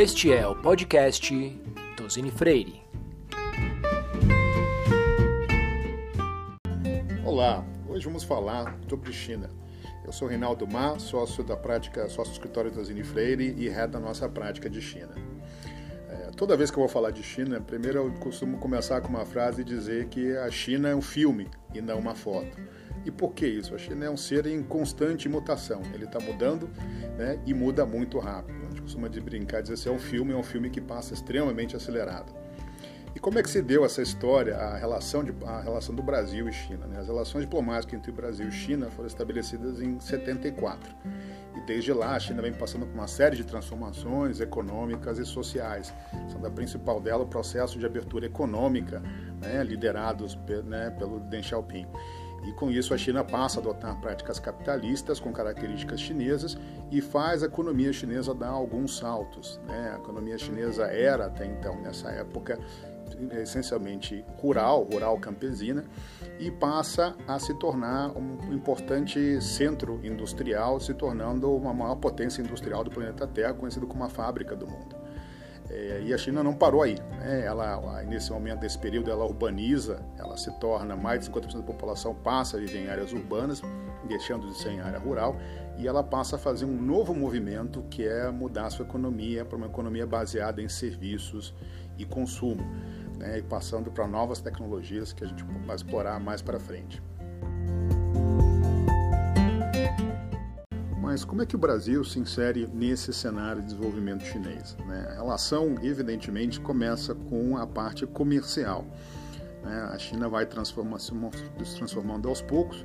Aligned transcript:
Este 0.00 0.32
é 0.32 0.46
o 0.46 0.56
podcast 0.56 1.60
Tosini 1.94 2.30
Freire. 2.30 2.80
Olá, 7.22 7.62
hoje 7.86 8.06
vamos 8.06 8.24
falar 8.24 8.78
sobre 8.88 9.12
China. 9.12 9.50
Eu 10.02 10.10
sou 10.10 10.26
Reinaldo 10.26 10.66
Mar, 10.66 10.98
sócio 10.98 11.44
da 11.44 11.54
prática, 11.54 12.08
sócio 12.08 12.32
do 12.32 12.36
escritório 12.36 12.70
Tosini 12.70 13.04
Freire 13.04 13.54
e 13.58 13.68
head 13.68 13.92
da 13.92 14.00
nossa 14.00 14.26
prática 14.26 14.70
de 14.70 14.80
China. 14.80 15.14
É, 16.08 16.30
toda 16.34 16.56
vez 16.56 16.70
que 16.70 16.78
eu 16.78 16.80
vou 16.82 16.88
falar 16.88 17.10
de 17.10 17.22
China, 17.22 17.60
primeiro 17.60 17.98
eu 17.98 18.12
costumo 18.20 18.56
começar 18.56 19.02
com 19.02 19.08
uma 19.08 19.26
frase 19.26 19.60
e 19.60 19.64
dizer 19.64 20.06
que 20.06 20.34
a 20.34 20.50
China 20.50 20.88
é 20.88 20.96
um 20.96 21.02
filme 21.02 21.46
e 21.74 21.82
não 21.82 21.98
uma 21.98 22.14
foto. 22.14 22.56
E 23.04 23.10
por 23.10 23.34
que 23.34 23.46
isso? 23.46 23.74
A 23.74 23.78
China 23.78 24.06
é 24.06 24.10
um 24.10 24.16
ser 24.16 24.46
em 24.46 24.62
constante 24.62 25.28
mutação. 25.28 25.82
Ele 25.92 26.04
está 26.04 26.18
mudando 26.20 26.70
né, 27.18 27.38
e 27.46 27.52
muda 27.52 27.84
muito 27.84 28.18
rápido. 28.18 28.69
Costuma 28.90 29.08
de 29.08 29.20
brincar 29.20 29.62
dizer 29.62 29.74
assim, 29.74 29.88
é 29.88 29.92
um 29.92 30.00
filme, 30.00 30.32
é 30.32 30.36
um 30.36 30.42
filme 30.42 30.68
que 30.68 30.80
passa 30.80 31.14
extremamente 31.14 31.76
acelerado. 31.76 32.32
E 33.14 33.20
como 33.20 33.38
é 33.38 33.42
que 33.42 33.48
se 33.48 33.62
deu 33.62 33.84
essa 33.84 34.02
história, 34.02 34.56
a 34.56 34.76
relação, 34.76 35.22
de, 35.22 35.32
a 35.46 35.60
relação 35.60 35.94
do 35.94 36.02
Brasil 36.02 36.48
e 36.48 36.52
China? 36.52 36.88
Né? 36.88 36.98
As 36.98 37.06
relações 37.06 37.44
diplomáticas 37.44 37.96
entre 37.96 38.10
o 38.10 38.14
Brasil 38.14 38.48
e 38.48 38.50
China 38.50 38.90
foram 38.90 39.06
estabelecidas 39.06 39.80
em 39.80 40.00
74. 40.00 40.92
E 41.56 41.60
desde 41.66 41.92
lá 41.92 42.16
a 42.16 42.18
China 42.18 42.42
vem 42.42 42.52
passando 42.52 42.84
por 42.84 42.92
uma 42.92 43.06
série 43.06 43.36
de 43.36 43.44
transformações 43.44 44.40
econômicas 44.40 45.20
e 45.20 45.24
sociais. 45.24 45.94
Sendo 46.28 46.44
a 46.48 46.50
principal 46.50 47.00
dela 47.00 47.22
o 47.22 47.28
processo 47.28 47.78
de 47.78 47.86
abertura 47.86 48.26
econômica, 48.26 49.00
né, 49.40 49.62
liderados 49.62 50.36
né, 50.64 50.90
pelo 50.98 51.20
Deng 51.20 51.44
Xiaoping. 51.44 51.86
E 52.44 52.52
com 52.52 52.70
isso 52.70 52.94
a 52.94 52.98
China 52.98 53.22
passa 53.22 53.58
a 53.58 53.62
adotar 53.62 54.00
práticas 54.00 54.38
capitalistas 54.38 55.20
com 55.20 55.32
características 55.32 56.00
chinesas 56.00 56.56
e 56.90 57.00
faz 57.00 57.42
a 57.42 57.46
economia 57.46 57.92
chinesa 57.92 58.34
dar 58.34 58.48
alguns 58.48 58.96
saltos. 58.96 59.60
Né? 59.66 59.92
A 59.94 59.98
economia 59.98 60.38
chinesa 60.38 60.84
era 60.84 61.26
até 61.26 61.44
então, 61.44 61.80
nessa 61.80 62.10
época, 62.10 62.58
essencialmente 63.42 64.24
rural, 64.38 64.84
rural 64.90 65.18
campesina, 65.18 65.84
e 66.38 66.50
passa 66.50 67.14
a 67.26 67.38
se 67.38 67.52
tornar 67.54 68.16
um 68.16 68.52
importante 68.52 69.40
centro 69.42 70.00
industrial, 70.02 70.80
se 70.80 70.94
tornando 70.94 71.54
uma 71.54 71.74
maior 71.74 71.96
potência 71.96 72.40
industrial 72.40 72.84
do 72.84 72.90
planeta 72.90 73.26
Terra, 73.26 73.52
conhecido 73.52 73.86
como 73.86 74.04
a 74.04 74.08
fábrica 74.08 74.56
do 74.56 74.66
mundo. 74.66 74.99
É, 75.70 76.02
e 76.04 76.12
a 76.12 76.18
China 76.18 76.42
não 76.42 76.52
parou 76.52 76.82
aí. 76.82 76.96
Né? 77.18 77.44
Ela, 77.44 78.02
nesse 78.02 78.32
momento, 78.32 78.60
desse 78.60 78.78
período, 78.78 79.10
ela 79.10 79.24
urbaniza, 79.24 80.02
ela 80.18 80.36
se 80.36 80.50
torna, 80.58 80.96
mais 80.96 81.20
de 81.20 81.30
50% 81.30 81.54
da 81.54 81.62
população 81.62 82.14
passa 82.14 82.56
a 82.56 82.60
viver 82.60 82.84
em 82.84 82.88
áreas 82.88 83.12
urbanas, 83.12 83.62
deixando 84.08 84.48
de 84.48 84.58
ser 84.58 84.70
em 84.70 84.80
área 84.80 84.98
rural, 84.98 85.36
e 85.78 85.86
ela 85.86 86.02
passa 86.02 86.36
a 86.36 86.38
fazer 86.38 86.64
um 86.64 86.80
novo 86.80 87.14
movimento 87.14 87.82
que 87.88 88.06
é 88.06 88.30
mudar 88.30 88.66
a 88.66 88.70
sua 88.70 88.84
economia 88.84 89.44
para 89.44 89.56
uma 89.56 89.66
economia 89.66 90.06
baseada 90.06 90.60
em 90.60 90.68
serviços 90.68 91.54
e 91.96 92.04
consumo, 92.04 92.62
né? 93.16 93.38
e 93.38 93.42
passando 93.42 93.90
para 93.90 94.08
novas 94.08 94.40
tecnologias 94.40 95.12
que 95.12 95.22
a 95.22 95.26
gente 95.26 95.44
vai 95.64 95.76
explorar 95.76 96.18
mais 96.18 96.42
para 96.42 96.58
frente. 96.58 97.00
Mas 101.10 101.24
como 101.24 101.42
é 101.42 101.46
que 101.46 101.56
o 101.56 101.58
Brasil 101.58 102.04
se 102.04 102.20
insere 102.20 102.68
nesse 102.72 103.12
cenário 103.12 103.60
de 103.60 103.66
desenvolvimento 103.66 104.22
chinês? 104.22 104.76
Né? 104.86 105.08
A 105.10 105.14
relação, 105.14 105.74
evidentemente, 105.82 106.60
começa 106.60 107.16
com 107.16 107.56
a 107.56 107.66
parte 107.66 108.06
comercial. 108.06 108.86
Né? 109.64 109.90
A 109.92 109.98
China 109.98 110.28
vai 110.28 110.46
transformar, 110.46 111.00
se 111.00 111.12
transformando 111.74 112.28
aos 112.28 112.40
poucos 112.40 112.84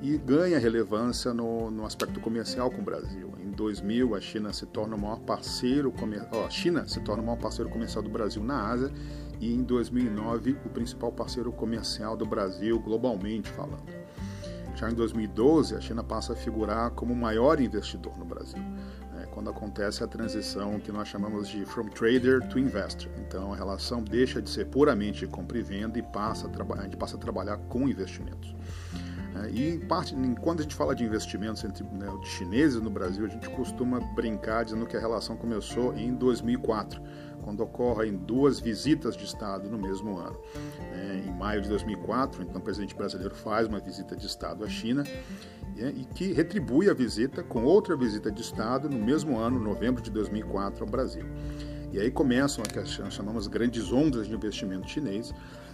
e 0.00 0.16
ganha 0.18 0.56
relevância 0.56 1.34
no, 1.34 1.68
no, 1.68 1.84
aspecto 1.84 2.20
comercial 2.20 2.70
com 2.70 2.80
o 2.80 2.84
Brasil. 2.84 3.32
Em 3.44 3.50
2000, 3.50 4.14
a 4.14 4.20
China 4.20 4.52
se 4.52 4.66
torna 4.66 4.94
o 4.94 5.00
maior 5.00 5.18
parceiro 5.18 5.90
comercial, 5.90 6.48
China 6.52 6.86
se 6.86 7.00
torna 7.00 7.24
o 7.24 7.26
maior 7.26 7.40
parceiro 7.40 7.68
comercial 7.68 8.04
do 8.04 8.08
Brasil 8.08 8.44
na 8.44 8.68
Ásia 8.70 8.92
e 9.40 9.52
em 9.52 9.64
2009 9.64 10.58
o 10.64 10.68
principal 10.68 11.10
parceiro 11.10 11.50
comercial 11.50 12.16
do 12.16 12.24
Brasil 12.24 12.78
globalmente 12.78 13.50
falando. 13.50 14.03
Já 14.74 14.90
em 14.90 14.94
2012, 14.94 15.76
a 15.76 15.80
China 15.80 16.02
passa 16.02 16.32
a 16.32 16.36
figurar 16.36 16.90
como 16.90 17.12
o 17.12 17.16
maior 17.16 17.60
investidor 17.60 18.16
no 18.18 18.24
Brasil, 18.24 18.60
né, 19.12 19.26
quando 19.32 19.48
acontece 19.48 20.02
a 20.02 20.06
transição 20.06 20.80
que 20.80 20.90
nós 20.90 21.06
chamamos 21.06 21.48
de 21.48 21.64
from 21.64 21.86
trader 21.86 22.46
to 22.48 22.58
investor. 22.58 23.10
Então, 23.18 23.52
a 23.52 23.56
relação 23.56 24.02
deixa 24.02 24.42
de 24.42 24.50
ser 24.50 24.66
puramente 24.66 25.26
compra 25.26 25.58
e 25.58 25.62
venda 25.62 25.98
e 25.98 26.02
passa 26.02 26.48
a, 26.48 26.80
a 26.80 26.82
gente 26.82 26.96
passa 26.96 27.16
a 27.16 27.18
trabalhar 27.18 27.56
com 27.68 27.88
investimentos. 27.88 28.54
É, 29.36 29.50
e 29.50 29.78
parte, 29.78 30.14
quando 30.40 30.60
a 30.60 30.62
gente 30.62 30.74
fala 30.74 30.94
de 30.94 31.04
investimentos 31.04 31.64
entre 31.64 31.84
né, 31.84 32.06
de 32.20 32.28
chineses 32.28 32.80
no 32.80 32.90
Brasil, 32.90 33.24
a 33.26 33.28
gente 33.28 33.48
costuma 33.50 34.00
brincar 34.14 34.64
dizendo 34.64 34.86
que 34.86 34.96
a 34.96 35.00
relação 35.00 35.36
começou 35.36 35.92
em 35.96 36.14
2004 36.14 37.00
quando 37.44 37.60
ocorrem 37.60 38.16
duas 38.16 38.58
visitas 38.58 39.14
de 39.14 39.24
Estado 39.24 39.68
no 39.68 39.78
mesmo 39.78 40.16
ano. 40.16 40.36
É, 40.92 41.22
em 41.28 41.32
maio 41.32 41.60
de 41.60 41.68
2004, 41.68 42.42
então, 42.42 42.60
o 42.60 42.64
presidente 42.64 42.94
brasileiro 42.94 43.34
faz 43.34 43.68
uma 43.68 43.78
visita 43.78 44.16
de 44.16 44.26
Estado 44.26 44.64
à 44.64 44.68
China 44.68 45.04
é, 45.76 45.88
e 45.90 46.06
que 46.06 46.32
retribui 46.32 46.88
a 46.88 46.94
visita 46.94 47.42
com 47.42 47.62
outra 47.62 47.94
visita 47.96 48.32
de 48.32 48.40
Estado 48.40 48.88
no 48.88 48.98
mesmo 48.98 49.38
ano, 49.38 49.60
novembro 49.60 50.02
de 50.02 50.10
2004, 50.10 50.84
ao 50.84 50.90
Brasil. 50.90 51.26
E 51.92 52.00
aí 52.00 52.10
começam 52.10 52.64
que 52.64 52.84
chamamos 53.10 53.46
grandes 53.46 53.92
ondas 53.92 54.26
de 54.26 54.34
investimento 54.34 54.88
chinês, 54.88 55.32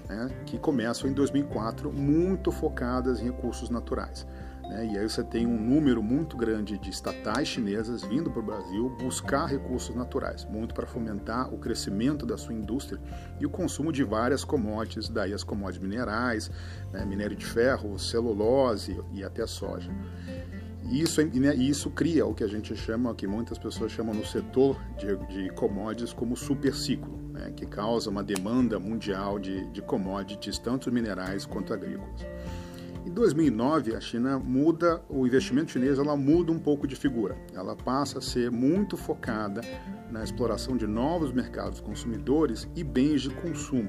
né, 0.08 0.28
que 0.44 0.58
começam 0.58 1.08
em 1.08 1.14
2004, 1.14 1.90
muito 1.92 2.50
focadas 2.50 3.20
em 3.20 3.26
recursos 3.26 3.70
naturais. 3.70 4.26
Né? 4.70 4.88
E 4.92 4.98
aí 4.98 5.08
você 5.08 5.24
tem 5.24 5.46
um 5.46 5.60
número 5.60 6.00
muito 6.00 6.36
grande 6.36 6.78
de 6.78 6.90
estatais 6.90 7.48
chinesas 7.48 8.04
vindo 8.04 8.30
para 8.30 8.40
o 8.40 8.42
Brasil 8.42 8.88
buscar 9.00 9.46
recursos 9.46 9.94
naturais, 9.94 10.44
muito 10.44 10.72
para 10.72 10.86
fomentar 10.86 11.52
o 11.52 11.58
crescimento 11.58 12.24
da 12.24 12.38
sua 12.38 12.54
indústria 12.54 13.00
e 13.40 13.44
o 13.44 13.50
consumo 13.50 13.92
de 13.92 14.04
várias 14.04 14.44
commodities, 14.44 15.08
daí 15.08 15.34
as 15.34 15.42
commodities 15.42 15.82
minerais, 15.82 16.50
né? 16.92 17.04
minério 17.04 17.36
de 17.36 17.44
ferro, 17.44 17.98
celulose 17.98 18.98
e 19.12 19.24
até 19.24 19.44
soja. 19.44 19.90
E 20.84 21.02
isso, 21.02 21.22
né, 21.24 21.54
isso 21.54 21.90
cria 21.90 22.24
o 22.24 22.34
que 22.34 22.42
a 22.42 22.48
gente 22.48 22.74
chama, 22.74 23.14
que 23.14 23.26
muitas 23.26 23.58
pessoas 23.58 23.92
chamam 23.92 24.14
no 24.14 24.24
setor 24.24 24.76
de, 24.96 25.16
de 25.26 25.50
commodities 25.50 26.12
como 26.12 26.36
superciclo, 26.36 27.16
né, 27.32 27.52
que 27.54 27.66
causa 27.66 28.10
uma 28.10 28.24
demanda 28.24 28.78
mundial 28.80 29.38
de, 29.38 29.70
de 29.70 29.82
commodities, 29.82 30.58
tanto 30.58 30.90
minerais 30.90 31.44
quanto 31.44 31.72
agrícolas. 31.72 32.26
Em 33.04 33.10
2009, 33.10 33.96
a 33.96 34.00
China 34.00 34.38
muda, 34.38 35.02
o 35.08 35.26
investimento 35.26 35.70
chinês 35.70 35.98
ela 35.98 36.14
muda 36.16 36.52
um 36.52 36.58
pouco 36.58 36.86
de 36.86 36.94
figura. 36.94 37.34
Ela 37.54 37.74
passa 37.74 38.18
a 38.18 38.22
ser 38.22 38.50
muito 38.50 38.94
focada 38.94 39.62
na 40.10 40.22
exploração 40.22 40.76
de 40.76 40.86
novos 40.86 41.32
mercados 41.32 41.80
consumidores 41.80 42.68
e 42.76 42.84
bens 42.84 43.22
de 43.22 43.30
consumo. 43.30 43.88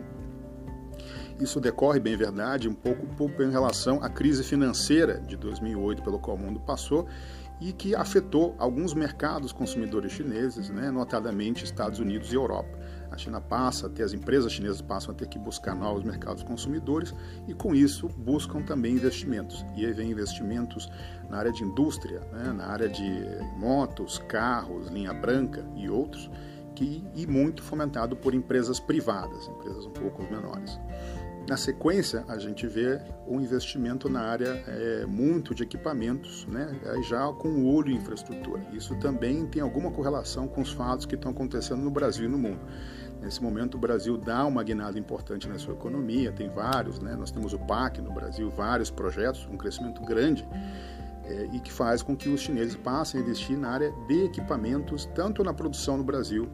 Isso 1.42 1.60
decorre, 1.60 2.00
bem 2.00 2.16
verdade, 2.16 2.70
um 2.70 2.74
pouco, 2.74 3.06
em 3.42 3.52
relação 3.52 4.02
à 4.02 4.10
crise 4.10 4.44
financeira 4.44 5.20
de 5.20 5.36
2008 5.36 6.04
pelo 6.04 6.20
qual 6.20 6.38
o 6.38 6.40
mundo 6.40 6.60
passou 6.62 7.06
e 7.60 7.74
que 7.74 7.94
afetou 7.94 8.56
alguns 8.58 8.94
mercados 8.94 9.52
consumidores 9.52 10.14
chineses, 10.14 10.70
né, 10.70 10.90
notadamente 10.90 11.66
Estados 11.66 12.00
Unidos 12.00 12.32
e 12.32 12.36
Europa. 12.36 12.80
A 13.12 13.18
China 13.18 13.42
passa 13.42 13.88
a 13.88 13.90
ter, 13.90 14.04
as 14.04 14.14
empresas 14.14 14.52
chinesas 14.54 14.82
passam 14.82 15.14
a 15.14 15.18
ter 15.18 15.28
que 15.28 15.38
buscar 15.38 15.76
novos 15.76 16.04
mercados 16.04 16.44
consumidores 16.44 17.14
e, 17.46 17.54
com 17.54 17.76
isso, 17.76 18.08
buscam 18.08 18.62
também 18.62 18.94
investimentos. 18.94 19.66
E 19.76 19.86
aí 19.86 19.92
vem 19.92 20.12
investimentos 20.12 20.90
na 21.30 21.38
área 21.38 21.52
de 21.52 21.62
indústria, 21.64 22.22
né, 22.32 22.54
na 22.54 22.68
área 22.68 22.88
de 22.88 23.04
motos, 23.58 24.18
carros, 24.30 24.88
linha 24.88 25.14
branca 25.14 25.66
e 25.76 25.90
outros, 25.90 26.32
que, 26.74 27.04
e 27.14 27.28
muito 27.28 27.62
fomentado 27.62 28.16
por 28.16 28.34
empresas 28.34 28.80
privadas, 28.80 29.46
empresas 29.48 29.86
um 29.86 29.92
pouco 29.92 30.24
menores. 30.24 30.80
Na 31.48 31.58
sequência, 31.58 32.24
a 32.28 32.38
gente 32.38 32.68
vê 32.68 33.02
um 33.28 33.42
investimento 33.42 34.08
na 34.08 34.22
área 34.22 34.64
é, 34.68 35.06
muito 35.06 35.56
de 35.56 35.64
equipamentos, 35.64 36.46
né, 36.46 36.80
já 37.10 37.28
com 37.34 37.50
o 37.50 37.74
olho 37.74 37.92
em 37.92 37.96
infraestrutura. 37.96 38.62
Isso 38.72 38.96
também 38.98 39.46
tem 39.48 39.62
alguma 39.62 39.92
correlação 39.92 40.48
com 40.48 40.62
os 40.62 40.72
fatos 40.72 41.06
que 41.06 41.16
estão 41.16 41.32
acontecendo 41.32 41.82
no 41.82 41.90
Brasil 41.90 42.26
e 42.26 42.28
no 42.28 42.38
mundo. 42.38 42.60
Nesse 43.22 43.42
momento, 43.42 43.76
o 43.76 43.80
Brasil 43.80 44.18
dá 44.18 44.46
uma 44.46 44.64
guinada 44.64 44.98
importante 44.98 45.48
na 45.48 45.58
sua 45.58 45.74
economia, 45.74 46.32
tem 46.32 46.50
vários, 46.50 47.00
né? 47.00 47.16
nós 47.16 47.32
temos 47.32 47.54
o 47.54 47.60
PAC 47.60 48.02
no 48.02 48.12
Brasil, 48.12 48.50
vários 48.50 48.90
projetos, 48.90 49.48
um 49.52 49.58
crescimento 49.58 50.02
grande, 50.04 50.48
é, 51.26 51.50
e 51.54 51.60
que 51.60 51.72
faz 51.72 52.02
com 52.02 52.16
que 52.16 52.30
os 52.30 52.42
chineses 52.42 52.76
passem 52.76 53.20
a 53.20 53.24
investir 53.24 53.58
na 53.58 53.70
área 53.70 53.92
de 54.08 54.26
equipamentos, 54.26 55.06
tanto 55.14 55.44
na 55.44 55.54
produção 55.54 55.98
no 55.98 56.04
Brasil 56.04 56.50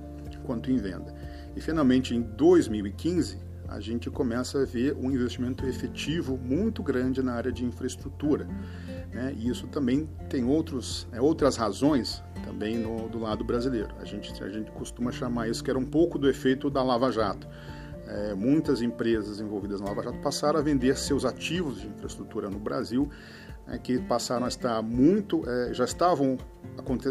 quanto 0.45 0.71
em 0.71 0.77
venda. 0.77 1.13
E 1.55 1.61
finalmente, 1.61 2.15
em 2.15 2.21
2015, 2.21 3.46
a 3.67 3.79
gente 3.79 4.09
começa 4.09 4.61
a 4.61 4.65
ver 4.65 4.95
um 4.95 5.11
investimento 5.11 5.65
efetivo 5.65 6.37
muito 6.37 6.81
grande 6.81 7.21
na 7.21 7.33
área 7.33 7.51
de 7.51 7.65
infraestrutura. 7.65 8.47
Né? 9.11 9.33
E 9.37 9.49
isso 9.49 9.67
também 9.67 10.09
tem 10.29 10.45
outros, 10.45 11.07
é, 11.11 11.19
outras 11.21 11.57
razões 11.57 12.23
também 12.43 12.77
no, 12.77 13.09
do 13.09 13.19
lado 13.19 13.43
brasileiro. 13.43 13.89
A 13.99 14.05
gente, 14.05 14.31
a 14.43 14.49
gente 14.49 14.71
costuma 14.71 15.11
chamar 15.11 15.49
isso 15.49 15.63
que 15.63 15.69
era 15.69 15.79
um 15.79 15.85
pouco 15.85 16.17
do 16.17 16.29
efeito 16.29 16.69
da 16.69 16.81
Lava 16.81 17.11
Jato. 17.11 17.47
é, 18.07 18.33
muitas 18.33 18.81
empresas 18.81 19.39
envolvidas 19.39 19.81
na 19.81 19.87
Lava 19.87 20.03
Jato 20.03 20.19
passaram 20.19 20.59
a 20.59 20.61
vender 20.61 20.97
seus 20.97 21.25
ativos 21.25 21.81
de 21.81 21.87
infraestrutura 21.87 22.49
no 22.49 22.59
Brasil, 22.59 23.09
é, 23.69 23.77
que 23.77 23.99
passaram 23.99 24.45
a 24.45 24.47
estar 24.47 24.81
muito, 24.81 25.43
é, 25.47 25.73
já 25.73 25.85
estavam 25.85 26.37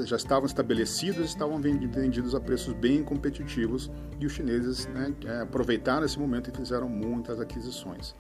já 0.05 0.17
estavam 0.17 0.47
estabelecidos, 0.47 1.27
estavam 1.27 1.61
vendidos 1.61 2.35
a 2.35 2.41
preços 2.41 2.73
bem 2.73 3.03
competitivos 3.03 3.91
e 4.19 4.25
os 4.25 4.33
chineses 4.33 4.87
né, 4.87 5.13
é, 5.25 5.41
aproveitaram 5.41 6.07
esse 6.07 6.19
momento 6.19 6.51
e 6.51 6.57
fizeram 6.57 6.89
muitas 6.89 7.41
aquisições. 7.41 8.15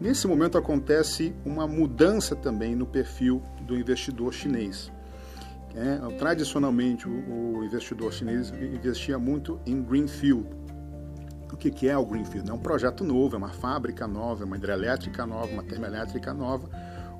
Nesse 0.00 0.26
momento 0.26 0.58
acontece 0.58 1.34
uma 1.44 1.66
mudança 1.66 2.34
também 2.34 2.74
no 2.74 2.86
perfil 2.86 3.40
do 3.62 3.76
investidor 3.76 4.34
chinês. 4.34 4.90
É, 5.74 5.98
tradicionalmente, 6.18 7.08
o, 7.08 7.58
o, 7.58 7.64
investidor 7.64 8.12
chinês 8.12 8.50
investia 8.50 9.18
muito 9.18 9.60
em 9.66 9.82
greenfield. 9.82 10.46
O 11.52 11.56
que, 11.56 11.70
que 11.70 11.88
é 11.88 11.96
o 11.96 12.04
greenfield? 12.04 12.50
É 12.50 12.52
um 12.52 12.58
projeto 12.58 13.02
novo, 13.02 13.34
é 13.34 13.38
uma 13.38 13.52
fábrica 13.52 14.06
nova, 14.06 14.42
é 14.42 14.46
uma 14.46 14.56
hidrelétrica 14.56 15.26
nova, 15.26 15.52
uma 15.52 15.62
termoelétrica 15.62 16.34
nova, 16.34 16.68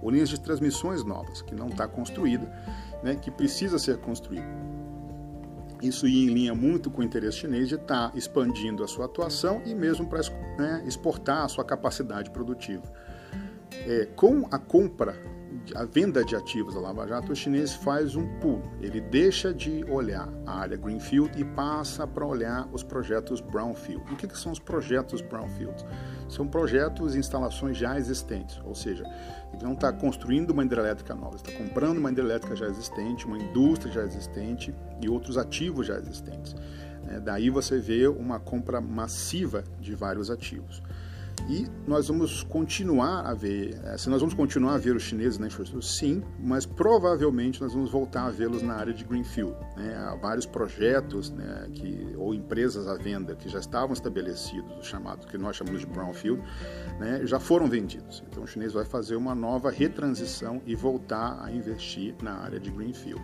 ou 0.05 0.11
linhas 0.11 0.29
de 0.29 0.39
transmissões 0.39 1.03
novas, 1.03 1.41
que 1.41 1.55
não 1.55 1.69
está 1.69 1.89
construída, 1.89 2.47
né, 3.03 3.17
que 3.17 3.31
precisa 3.31 3.79
ser 3.79 3.97
construída. 3.97 4.47
Isso 5.83 6.07
ia 6.07 6.31
em 6.31 6.33
linha 6.33 6.55
muito 6.55 6.91
com 6.91 7.01
o 7.01 7.05
interesse 7.05 7.39
chinês 7.39 7.69
de 7.69 7.75
estar 7.75 8.11
tá 8.11 8.17
expandindo 8.17 8.85
a 8.85 8.87
sua 8.87 9.07
atuação 9.07 9.63
e 9.65 9.75
mesmo 9.75 10.07
para 10.07 10.21
né, 10.59 10.85
exportar 10.87 11.45
a 11.45 11.49
sua 11.49 11.65
capacidade 11.65 12.31
produtiva. 12.31 12.85
É, 13.73 14.07
com 14.15 14.47
a 14.51 14.59
compra 14.59 15.17
a 15.75 15.85
venda 15.85 16.25
de 16.25 16.37
ativos 16.37 16.75
da 16.75 16.81
Lava 16.81 17.07
Jato, 17.07 17.33
o 17.33 17.37
chinês 17.37 17.73
faz 17.73 18.17
um 18.17 18.27
pulo. 18.39 18.63
Ele 18.81 19.01
deixa 19.01 19.55
de 19.55 19.85
olhar 19.85 20.29
a 20.45 20.61
área 20.61 20.77
Greenfield 20.77 21.41
e 21.41 21.45
passa 21.45 22.07
para 22.07 22.27
olhar 22.27 22.69
os 22.73 22.83
projetos 22.83 23.41
Brownfield. 23.41 24.13
O 24.13 24.17
que, 24.17 24.27
que 24.27 24.39
são 24.39 24.53
os 24.53 24.59
projetos 24.59 25.23
Brownfield? 25.23 25.85
São 26.29 26.47
projetos 26.47 27.15
e 27.15 27.19
instalações 27.19 27.77
já 27.77 27.99
existentes, 27.99 28.61
ou 28.65 28.75
seja, 28.75 29.05
ele 29.53 29.63
não 29.63 29.75
está 29.75 29.93
construindo 29.93 30.51
uma 30.51 30.65
hidrelétrica 30.65 31.15
nova, 31.15 31.37
está 31.37 31.53
comprando 31.53 31.99
uma 31.99 32.11
hidrelétrica 32.11 32.57
já 32.57 32.67
existente, 32.67 33.27
uma 33.27 33.39
indústria 33.39 33.93
já 33.93 34.03
existente 34.03 34.75
e 35.01 35.09
outros 35.09 35.39
ativos 35.39 35.87
já 35.87 35.97
existentes. 35.97 36.55
É, 37.09 37.21
daí 37.21 37.51
você 37.51 37.79
vê 37.79 38.07
uma 38.09 38.41
compra 38.41 38.81
massiva 38.81 39.63
de 39.81 39.95
vários 39.95 40.31
ativos. 40.31 40.83
E 41.49 41.67
nós 41.87 42.09
vamos 42.09 42.43
continuar 42.43 43.27
a 43.27 43.35
ver, 43.35 43.79
eh, 43.85 43.99
se 43.99 44.09
nós 44.09 44.21
vamos 44.21 44.35
continuar 44.35 44.75
a 44.75 44.79
ver 44.79 44.97
os 44.97 45.03
chineses 45.03 45.39
na 45.39 45.47
infraestrutura, 45.47 45.85
sim, 45.85 46.23
mas 46.41 46.65
provavelmente 46.65 47.61
nós 47.61 47.75
vamos 47.75 47.91
voltar 47.91 48.27
a 48.27 48.31
vê-los 48.31 48.63
na 48.63 48.75
área 48.75 48.95
de 48.95 49.05
Greenfield. 49.05 49.55
Né? 49.77 49.95
Há 49.95 50.15
vários 50.15 50.47
projetos 50.47 51.31
né, 51.31 51.69
que, 51.75 52.15
ou 52.17 52.35
empresas 52.35 52.89
à 52.89 52.97
venda 52.97 53.35
que 53.35 53.49
já 53.49 53.59
estavam 53.59 53.93
estabelecidos, 53.93 54.87
chamados, 54.87 55.27
que 55.27 55.37
nós 55.37 55.57
chamamos 55.57 55.81
de 55.81 55.87
Brownfield, 55.87 56.43
né, 56.99 57.21
já 57.27 57.39
foram 57.39 57.67
vendidos. 57.67 58.25
Então 58.31 58.43
o 58.43 58.47
chinês 58.47 58.73
vai 58.73 58.87
fazer 58.87 59.17
uma 59.17 59.35
nova 59.35 59.71
retransição 59.71 60.63
e 60.65 60.75
voltar 60.75 61.39
a 61.43 61.53
investir 61.53 62.15
na 62.23 62.39
área 62.39 62.59
de 62.59 62.71
Greenfield. 62.71 63.23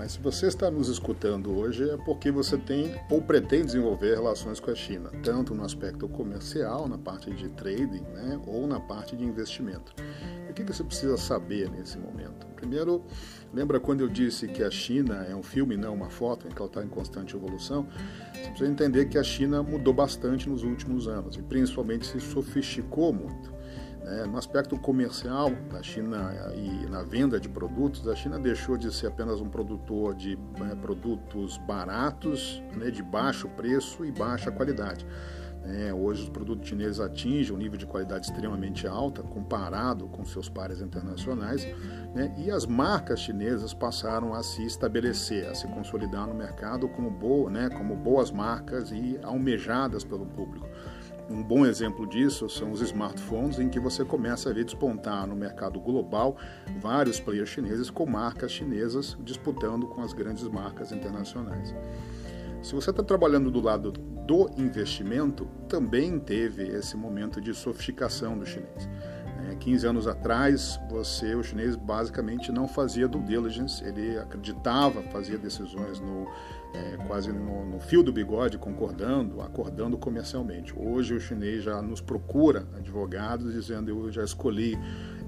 Mas 0.00 0.12
se 0.12 0.18
você 0.18 0.46
está 0.46 0.70
nos 0.70 0.88
escutando 0.88 1.54
hoje 1.54 1.90
é 1.90 1.94
porque 1.98 2.30
você 2.30 2.56
tem 2.56 2.94
ou 3.10 3.20
pretende 3.20 3.66
desenvolver 3.66 4.14
relações 4.14 4.58
com 4.58 4.70
a 4.70 4.74
China, 4.74 5.10
tanto 5.22 5.54
no 5.54 5.62
aspecto 5.62 6.08
comercial, 6.08 6.88
na 6.88 6.96
parte 6.96 7.30
de 7.30 7.50
trading, 7.50 8.00
né, 8.14 8.40
ou 8.46 8.66
na 8.66 8.80
parte 8.80 9.14
de 9.14 9.22
investimento. 9.22 9.92
O 10.48 10.54
que 10.54 10.62
você 10.62 10.82
precisa 10.82 11.18
saber 11.18 11.70
nesse 11.70 11.98
momento? 11.98 12.46
Primeiro, 12.56 13.04
lembra 13.52 13.78
quando 13.78 14.00
eu 14.00 14.08
disse 14.08 14.48
que 14.48 14.62
a 14.62 14.70
China 14.70 15.26
é 15.28 15.36
um 15.36 15.42
filme, 15.42 15.76
não 15.76 15.92
uma 15.92 16.08
foto, 16.08 16.48
em 16.48 16.50
que 16.50 16.56
ela 16.56 16.66
está 16.66 16.82
em 16.82 16.88
constante 16.88 17.36
evolução? 17.36 17.86
Você 18.32 18.48
precisa 18.48 18.70
entender 18.70 19.04
que 19.04 19.18
a 19.18 19.22
China 19.22 19.62
mudou 19.62 19.92
bastante 19.92 20.48
nos 20.48 20.62
últimos 20.62 21.08
anos 21.08 21.36
e 21.36 21.42
principalmente 21.42 22.06
se 22.06 22.18
sofisticou 22.20 23.12
muito. 23.12 23.59
É, 24.02 24.26
no 24.26 24.38
aspecto 24.38 24.78
comercial 24.78 25.50
da 25.70 25.82
China 25.82 26.32
e 26.54 26.86
na 26.88 27.02
venda 27.02 27.38
de 27.38 27.48
produtos, 27.48 28.08
a 28.08 28.14
China 28.14 28.38
deixou 28.38 28.76
de 28.76 28.92
ser 28.92 29.08
apenas 29.08 29.40
um 29.40 29.48
produtor 29.48 30.14
de 30.14 30.38
é, 30.70 30.74
produtos 30.76 31.58
baratos, 31.58 32.62
né, 32.74 32.90
de 32.90 33.02
baixo 33.02 33.48
preço 33.48 34.04
e 34.04 34.10
baixa 34.10 34.50
qualidade. 34.50 35.06
É, 35.62 35.92
hoje 35.92 36.22
os 36.22 36.28
produtos 36.30 36.66
chineses 36.66 36.98
atingem 36.98 37.54
um 37.54 37.58
nível 37.58 37.76
de 37.76 37.84
qualidade 37.84 38.26
extremamente 38.26 38.86
alta 38.86 39.22
comparado 39.22 40.08
com 40.08 40.24
seus 40.24 40.48
pares 40.48 40.80
internacionais 40.80 41.66
né, 42.14 42.34
e 42.38 42.50
as 42.50 42.64
marcas 42.64 43.20
chinesas 43.20 43.74
passaram 43.74 44.32
a 44.32 44.42
se 44.42 44.64
estabelecer, 44.64 45.46
a 45.46 45.54
se 45.54 45.68
consolidar 45.68 46.26
no 46.26 46.34
mercado 46.34 46.88
como, 46.88 47.10
boa, 47.10 47.50
né, 47.50 47.68
como 47.68 47.94
boas 47.94 48.30
marcas 48.30 48.90
e 48.90 49.18
almejadas 49.22 50.02
pelo 50.02 50.24
público. 50.24 50.66
Um 51.30 51.44
bom 51.44 51.64
exemplo 51.64 52.08
disso 52.08 52.48
são 52.48 52.72
os 52.72 52.80
smartphones, 52.80 53.60
em 53.60 53.68
que 53.68 53.78
você 53.78 54.04
começa 54.04 54.50
a 54.50 54.52
ver 54.52 54.64
despontar 54.64 55.28
no 55.28 55.36
mercado 55.36 55.78
global 55.78 56.36
vários 56.80 57.20
players 57.20 57.48
chineses 57.48 57.88
com 57.88 58.04
marcas 58.04 58.50
chinesas 58.50 59.16
disputando 59.20 59.86
com 59.86 60.02
as 60.02 60.12
grandes 60.12 60.42
marcas 60.48 60.90
internacionais. 60.90 61.72
Se 62.60 62.74
você 62.74 62.90
está 62.90 63.04
trabalhando 63.04 63.48
do 63.48 63.60
lado 63.60 63.92
do 63.92 64.50
investimento, 64.58 65.46
também 65.68 66.18
teve 66.18 66.66
esse 66.66 66.96
momento 66.96 67.40
de 67.40 67.54
sofisticação 67.54 68.36
do 68.36 68.44
chinês. 68.44 68.88
15 69.58 69.86
anos 69.86 70.06
atrás, 70.06 70.80
você, 70.88 71.34
o 71.34 71.42
chinês, 71.42 71.76
basicamente 71.76 72.50
não 72.50 72.66
fazia 72.66 73.06
due 73.06 73.22
diligence, 73.22 73.84
ele 73.84 74.18
acreditava, 74.18 75.02
fazia 75.04 75.38
decisões 75.38 76.00
no, 76.00 76.26
é, 76.72 76.96
quase 77.06 77.32
no, 77.32 77.64
no, 77.64 77.80
fio 77.80 78.02
do 78.02 78.12
bigode, 78.12 78.58
concordando, 78.58 79.40
acordando 79.40 79.98
comercialmente. 79.98 80.72
Hoje 80.76 81.14
o 81.14 81.20
chinês 81.20 81.64
já 81.64 81.82
nos 81.82 82.00
procura 82.00 82.66
advogados 82.76 83.52
dizendo 83.52 83.90
eu 83.90 84.10
já 84.10 84.24
escolhi 84.24 84.78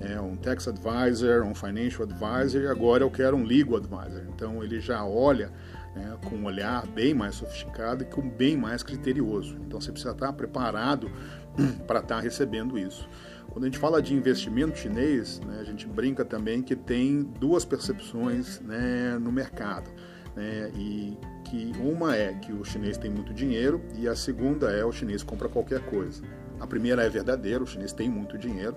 é, 0.00 0.20
um 0.20 0.36
tax 0.36 0.68
advisor, 0.68 1.42
um 1.42 1.54
financial 1.54 2.04
advisor 2.04 2.62
e 2.62 2.66
agora 2.66 3.04
eu 3.04 3.10
quero 3.10 3.36
um 3.36 3.44
legal 3.44 3.76
advisor. 3.76 4.22
Então 4.34 4.62
ele 4.62 4.80
já 4.80 5.04
olha 5.04 5.50
né, 5.94 6.16
com 6.28 6.36
um 6.36 6.44
olhar 6.44 6.86
bem 6.86 7.12
mais 7.14 7.34
sofisticado 7.34 8.02
e 8.02 8.06
com 8.06 8.28
bem 8.28 8.56
mais 8.56 8.82
criterioso. 8.82 9.56
Então 9.66 9.80
você 9.80 9.90
precisa 9.90 10.12
estar 10.12 10.32
preparado 10.32 11.10
para 11.86 12.00
estar 12.00 12.20
recebendo 12.20 12.78
isso. 12.78 13.08
Quando 13.52 13.64
a 13.64 13.66
gente 13.66 13.78
fala 13.78 14.00
de 14.00 14.14
investimento 14.14 14.78
chinês, 14.78 15.38
né, 15.40 15.58
a 15.60 15.64
gente 15.64 15.86
brinca 15.86 16.24
também 16.24 16.62
que 16.62 16.74
tem 16.74 17.22
duas 17.22 17.66
percepções 17.66 18.58
né, 18.60 19.18
no 19.20 19.30
mercado. 19.30 19.90
Né, 20.34 20.72
e 20.74 21.18
que 21.44 21.70
uma 21.78 22.16
é 22.16 22.32
que 22.32 22.50
o 22.50 22.64
chinês 22.64 22.96
tem 22.96 23.10
muito 23.10 23.34
dinheiro 23.34 23.82
e 23.94 24.08
a 24.08 24.16
segunda 24.16 24.70
é 24.70 24.82
o 24.82 24.90
chinês 24.90 25.22
compra 25.22 25.50
qualquer 25.50 25.84
coisa. 25.84 26.22
A 26.58 26.66
primeira 26.66 27.02
é 27.02 27.10
verdadeira, 27.10 27.62
o 27.62 27.66
chinês 27.66 27.92
tem 27.92 28.08
muito 28.08 28.38
dinheiro, 28.38 28.74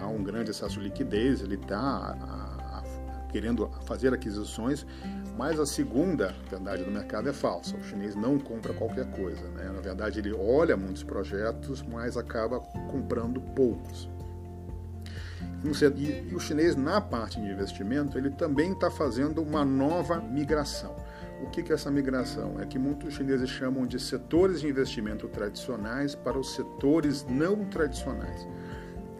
há 0.00 0.06
um 0.06 0.22
grande 0.22 0.52
excesso 0.52 0.78
de 0.78 0.84
liquidez, 0.84 1.42
ele 1.42 1.56
está 1.56 2.53
querendo 3.34 3.68
fazer 3.84 4.14
aquisições, 4.14 4.86
mas 5.36 5.58
a 5.58 5.66
segunda 5.66 6.32
verdade 6.48 6.84
do 6.84 6.90
mercado 6.92 7.28
é 7.28 7.32
falsa. 7.32 7.76
O 7.76 7.82
chinês 7.82 8.14
não 8.14 8.38
compra 8.38 8.72
qualquer 8.72 9.10
coisa. 9.10 9.42
Né? 9.48 9.72
Na 9.74 9.80
verdade, 9.80 10.20
ele 10.20 10.32
olha 10.32 10.76
muitos 10.76 11.02
projetos, 11.02 11.82
mas 11.82 12.16
acaba 12.16 12.60
comprando 12.60 13.40
poucos. 13.40 14.08
E, 15.64 16.32
o 16.32 16.38
chinês, 16.38 16.76
na 16.76 17.00
parte 17.00 17.40
de 17.40 17.48
investimento, 17.48 18.16
ele 18.16 18.30
também 18.30 18.70
está 18.70 18.88
fazendo 18.88 19.42
uma 19.42 19.64
nova 19.64 20.20
migração. 20.20 20.94
O 21.42 21.50
que, 21.50 21.60
que 21.60 21.72
é 21.72 21.74
essa 21.74 21.90
migração? 21.90 22.60
É 22.60 22.66
que 22.66 22.78
muitos 22.78 23.14
chineses 23.14 23.50
chamam 23.50 23.84
de 23.84 23.98
setores 23.98 24.60
de 24.60 24.68
investimento 24.68 25.26
tradicionais 25.26 26.14
para 26.14 26.38
os 26.38 26.54
setores 26.54 27.26
não 27.28 27.64
tradicionais. 27.64 28.46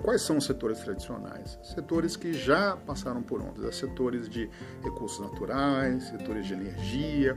Quais 0.05 0.21
são 0.21 0.37
os 0.37 0.45
setores 0.45 0.81
tradicionais? 0.81 1.59
Setores 1.63 2.15
que 2.15 2.35
já 2.35 2.77
passaram 2.77 3.23
por 3.23 3.41
ondas, 3.41 3.75
setores 3.77 4.29
de 4.29 4.51
recursos 4.83 5.19
naturais, 5.19 6.05
setores 6.09 6.47
de 6.47 6.53
energia, 6.53 7.33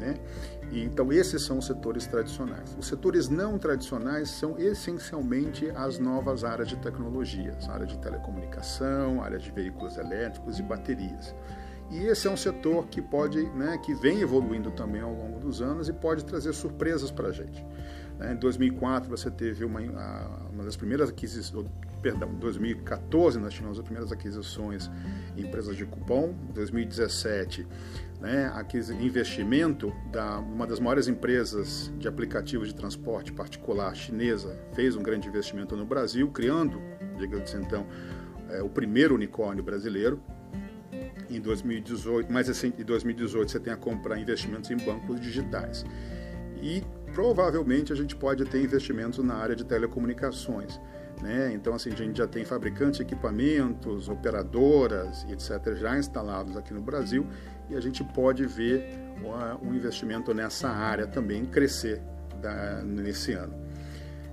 né? 0.00 0.16
E, 0.72 0.82
então 0.82 1.12
esses 1.12 1.40
são 1.42 1.58
os 1.58 1.66
setores 1.66 2.08
tradicionais. 2.08 2.76
Os 2.76 2.88
setores 2.88 3.28
não 3.28 3.56
tradicionais 3.56 4.30
são 4.30 4.58
essencialmente 4.58 5.70
as 5.76 6.00
novas 6.00 6.42
áreas 6.42 6.68
de 6.68 6.76
tecnologias, 6.78 7.68
área 7.68 7.86
de 7.86 7.96
telecomunicação, 7.98 9.22
área 9.22 9.38
de 9.38 9.52
veículos 9.52 9.96
elétricos 9.96 10.58
e 10.58 10.62
baterias. 10.64 11.32
E 11.88 11.98
esse 11.98 12.26
é 12.26 12.30
um 12.30 12.36
setor 12.36 12.88
que 12.88 13.00
pode, 13.00 13.44
né, 13.50 13.78
que 13.78 13.94
vem 13.94 14.20
evoluindo 14.20 14.72
também 14.72 15.00
ao 15.00 15.14
longo 15.14 15.38
dos 15.38 15.62
anos 15.62 15.88
e 15.88 15.92
pode 15.92 16.24
trazer 16.24 16.52
surpresas 16.52 17.12
para 17.12 17.28
a 17.28 17.32
gente. 17.32 17.64
Né? 18.18 18.32
Em 18.32 18.36
2004 18.36 19.08
você 19.08 19.30
teve 19.30 19.64
uma, 19.64 19.80
uma 20.52 20.64
das 20.64 20.76
primeiras 20.76 21.08
aquisições, 21.08 21.66
perdão, 22.02 22.34
2014 22.34 23.38
nós 23.38 23.54
tivemos 23.54 23.78
as 23.78 23.84
primeiras 23.84 24.12
aquisições 24.12 24.90
em 25.36 25.42
empresas 25.42 25.76
de 25.76 25.84
cupom, 25.84 26.34
2017 26.54 27.66
né, 28.20 28.52
investimento 29.00 29.92
da 30.10 30.38
uma 30.38 30.66
das 30.66 30.80
maiores 30.80 31.06
empresas 31.06 31.92
de 31.98 32.08
aplicativos 32.08 32.68
de 32.68 32.74
transporte 32.74 33.32
particular 33.32 33.94
chinesa 33.94 34.58
fez 34.74 34.96
um 34.96 35.02
grande 35.02 35.28
investimento 35.28 35.76
no 35.76 35.84
Brasil, 35.84 36.28
criando, 36.30 36.80
digamos 37.16 37.54
então, 37.54 37.86
é, 38.50 38.62
o 38.62 38.68
primeiro 38.68 39.14
unicórnio 39.14 39.62
brasileiro. 39.62 40.20
Em 41.30 41.40
2018, 41.40 42.32
mais 42.32 42.48
recente, 42.48 42.80
em 42.80 42.84
2018 42.84 43.50
você 43.50 43.60
tem 43.60 43.72
a 43.72 43.76
comprar 43.76 44.18
investimentos 44.18 44.70
em 44.70 44.76
bancos 44.76 45.20
digitais. 45.20 45.84
E 46.60 46.82
provavelmente 47.12 47.92
a 47.92 47.96
gente 47.96 48.14
pode 48.16 48.44
ter 48.44 48.62
investimentos 48.62 49.24
na 49.24 49.34
área 49.34 49.56
de 49.56 49.64
telecomunicações. 49.64 50.80
Né? 51.20 51.52
Então, 51.52 51.74
assim, 51.74 51.90
a 51.92 51.96
gente 51.96 52.18
já 52.18 52.26
tem 52.26 52.44
fabricantes 52.44 52.98
de 52.98 53.02
equipamentos, 53.02 54.08
operadoras, 54.08 55.26
etc., 55.28 55.74
já 55.74 55.98
instalados 55.98 56.56
aqui 56.56 56.72
no 56.72 56.80
Brasil 56.80 57.26
e 57.68 57.74
a 57.74 57.80
gente 57.80 58.04
pode 58.04 58.46
ver 58.46 58.98
o 59.60 59.74
investimento 59.74 60.32
nessa 60.32 60.68
área 60.68 61.06
também 61.06 61.44
crescer 61.44 62.00
da, 62.40 62.82
nesse 62.84 63.32
ano. 63.32 63.54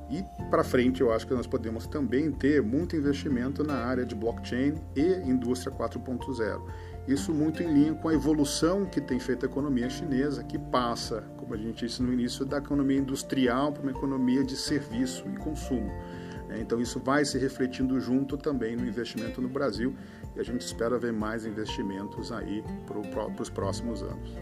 E 0.09 0.23
para 0.51 0.63
frente, 0.63 1.01
eu 1.01 1.11
acho 1.11 1.25
que 1.25 1.33
nós 1.33 1.47
podemos 1.47 1.87
também 1.87 2.31
ter 2.31 2.61
muito 2.61 2.95
investimento 2.95 3.63
na 3.63 3.73
área 3.73 4.05
de 4.05 4.13
blockchain 4.13 4.75
e 4.95 5.01
indústria 5.27 5.75
4.0. 5.75 6.61
Isso 7.07 7.31
muito 7.31 7.61
em 7.61 7.71
linha 7.71 7.93
com 7.93 8.09
a 8.09 8.13
evolução 8.13 8.85
que 8.85 8.99
tem 8.99 9.19
feito 9.19 9.45
a 9.45 9.49
economia 9.49 9.89
chinesa, 9.89 10.43
que 10.43 10.57
passa, 10.57 11.23
como 11.37 11.53
a 11.53 11.57
gente 11.57 11.85
disse 11.85 12.01
no 12.01 12.11
início, 12.11 12.43
da 12.45 12.57
economia 12.57 12.97
industrial 12.97 13.71
para 13.71 13.83
uma 13.83 13.91
economia 13.91 14.43
de 14.43 14.55
serviço 14.55 15.23
e 15.27 15.37
consumo. 15.37 15.91
É, 16.49 16.59
então, 16.59 16.81
isso 16.81 16.99
vai 16.99 17.23
se 17.23 17.37
refletindo 17.37 17.99
junto 17.99 18.37
também 18.37 18.75
no 18.75 18.85
investimento 18.85 19.41
no 19.41 19.49
Brasil 19.49 19.95
e 20.35 20.39
a 20.39 20.43
gente 20.43 20.61
espera 20.61 20.97
ver 20.97 21.13
mais 21.13 21.45
investimentos 21.45 22.31
aí 22.31 22.63
para 22.87 23.41
os 23.41 23.49
próximos 23.49 24.01
anos. 24.01 24.35